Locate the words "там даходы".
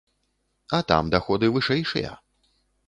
0.89-1.51